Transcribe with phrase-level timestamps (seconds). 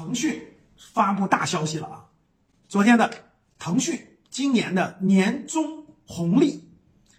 [0.00, 0.42] 腾讯
[0.94, 2.04] 发布大消息了啊！
[2.68, 3.12] 昨天的
[3.58, 6.70] 腾讯今年的年终红利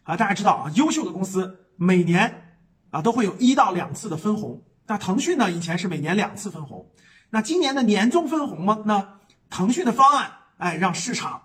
[0.01, 2.57] 啊，大家知道啊，优秀的公司每年
[2.89, 4.63] 啊都会有一到两次的分红。
[4.87, 6.91] 那腾讯呢，以前是每年两次分红。
[7.29, 8.81] 那今年的年终分红吗？
[8.87, 9.19] 那
[9.51, 11.39] 腾讯的方案，哎，让市场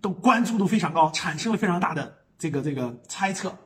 [0.00, 3.56] 都关注度非常高，产生了非常大的这个这个猜测。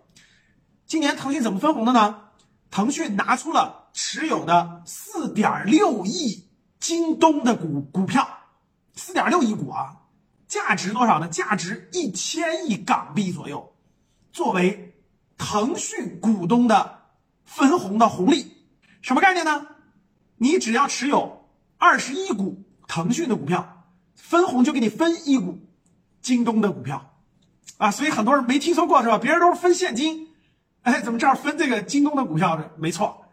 [0.85, 2.21] 今年腾讯怎么分红的呢？
[2.71, 6.51] 腾讯拿出了持有的四点六亿
[6.85, 8.29] 京东的股股票，
[8.95, 10.03] 四点六亿股啊，
[10.47, 11.27] 价值多少呢？
[11.29, 13.75] 价值一千亿港币左右，
[14.35, 14.95] 作为
[15.39, 17.05] 腾讯股东的
[17.47, 18.53] 分红的红利，
[19.01, 19.67] 什么概念呢？
[20.37, 25.67] 你只要持有二十一股腾讯的股票，分红就给你分一股
[26.21, 27.15] 京东的股票，
[27.79, 29.17] 啊，所以很多人没听说过是吧？
[29.17, 30.29] 别人都是分现金。
[30.83, 32.69] 哎，怎么这儿分这个京东的股票呢？
[32.77, 33.25] 没错，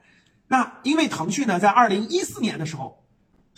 [0.47, 3.00] 那因为腾讯呢，在二零一四年的时候，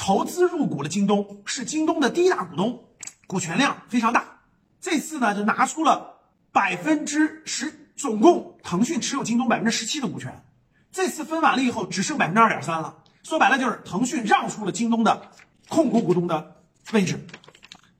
[0.05, 2.89] 投资入股了京东，是京东的第一大股东，
[3.25, 4.41] 股权量非常大。
[4.81, 6.17] 这次呢，就拿出了
[6.51, 10.43] 百分之十，总共腾讯持有京东百分之十七的股权。
[10.91, 12.97] 这次分完了以后，只剩百分之二点三了。
[13.23, 15.31] 说白了，就是腾讯让出了京东的
[15.69, 16.57] 控股股东的
[16.91, 17.25] 位置，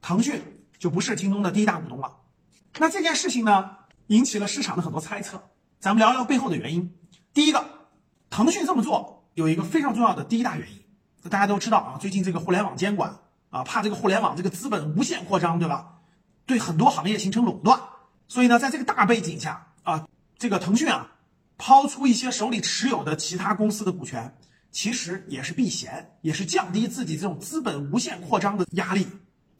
[0.01, 0.41] 腾讯
[0.77, 2.17] 就不是京东的第一大股东了。
[2.79, 5.41] 那这件事情呢，引起了市场的很多猜测。
[5.79, 6.93] 咱们聊聊背后的原因。
[7.33, 7.63] 第一个，
[8.29, 10.82] 腾讯这么做有一个非常重要的第一大原因，
[11.29, 13.17] 大家都知道啊，最近这个互联网监管
[13.49, 15.99] 啊，怕这个互联网这个资本无限扩张，对吧？
[16.45, 17.79] 对很多行业形成垄断，
[18.27, 20.07] 所以呢，在这个大背景下啊，
[20.37, 21.11] 这个腾讯啊，
[21.57, 24.35] 抛出一些手里持有的其他公司的股权，
[24.71, 29.07] 其实也是避嫌，也是降低自己这种资本无限扩张的压力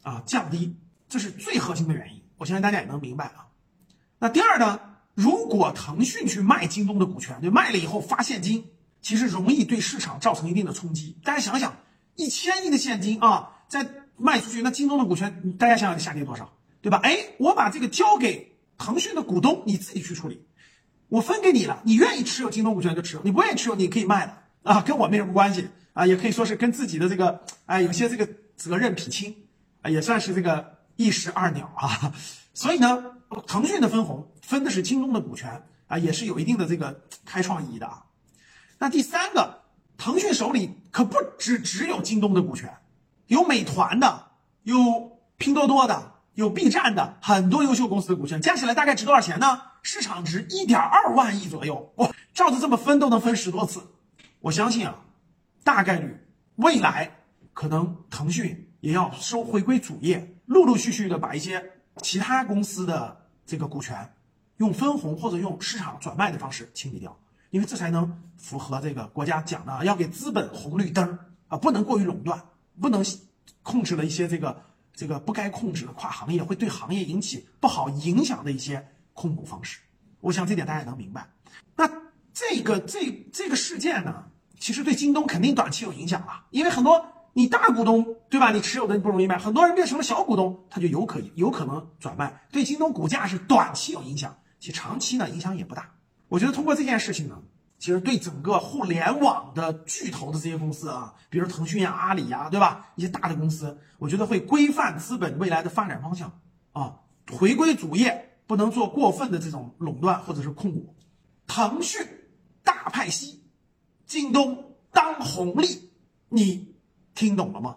[0.02, 0.76] 啊，降低，
[1.08, 2.22] 这是最核心的原因。
[2.36, 3.46] 我相信大家也能明白啊。
[4.18, 4.80] 那第二呢？
[5.14, 8.66] 如果腾讯去卖京东的股权，对，卖了以后发现金，
[9.04, 11.16] 其实容易对市场造成一定的冲击。
[11.22, 11.76] 大家想想，
[12.16, 16.98] 一千亿的现金啊，再卖出去，那京东的股权，大家想想下跌多少，对吧？
[17.04, 20.44] 哎，我把这个交给腾讯的股东，你自己去处理，
[21.08, 28.26] 我分给你了，你愿意持有京东股权就持有，你不愿意持有，你可以卖了啊，跟我没什么关系啊，也可以说是跟自己的这个，哎，有些这个
[28.56, 29.36] 责任撇清
[29.82, 32.12] 啊，也算是这个一石二鸟啊。
[32.54, 33.12] 所以呢。
[33.48, 38.04] 腾讯的分红分的是京东的股权啊，也是有一定的这个开创意义的啊。
[38.84, 39.62] 那第三个，
[39.96, 42.70] 腾讯手里可不只只有京东的股权，
[43.28, 44.26] 有美团的，
[44.64, 49.62] 有拼多多的，有 B 站的，很多优秀公司的股权加起来大概值多少钱呢？
[49.80, 51.94] 市场值一点二万亿左右。
[51.96, 53.80] 哇，照着这么分都能分十多次。
[54.40, 54.94] 我相信啊，
[55.62, 56.22] 大概率
[56.56, 57.10] 未来
[57.54, 61.72] 可能腾讯也要收回归主业，陆陆续续的把一些
[62.02, 63.24] 其他公司的。
[63.46, 64.10] 这个股权
[64.56, 67.14] 用分红或者用市场转卖的方式清理掉，
[67.54, 71.16] 因为这才能符合这个国家讲的要给资本红绿灯
[71.46, 72.42] 啊，不能过于垄断，
[72.80, 73.00] 不能
[73.62, 74.60] 控制了一些这个
[74.92, 79.78] 这个不该控制的跨行业会对行业引起不好影响的一些控股方式。
[80.20, 81.28] 我想这点大家能明白。
[81.76, 81.88] 那
[82.32, 84.24] 这个这这个事件呢，
[84.58, 87.06] 其实对京东肯定短期有影响了，因为很多。
[87.36, 88.52] 你大股东对吧？
[88.52, 95.93] 你持有的不容易卖，很多人变成了小股东，他就有可有可能转卖，对京东股价是短期有影响，其长期呢影响也不大。
[96.34, 97.40] 我觉得通过这件事情呢，
[97.78, 102.88] 其实对整个互联网的巨头的这些公司啊，比如腾讯呀、阿里呀，对吧？
[102.96, 106.40] 一些大的公司，我觉得会规范资本未来的发展方向
[106.72, 110.96] 啊，回归主业，不能做过分的这种垄断或者是控股。
[111.46, 112.04] 腾讯
[112.64, 113.44] 大派息，
[114.04, 115.92] 京东当红利，
[116.28, 116.74] 你。
[117.14, 117.76] 听懂了吗？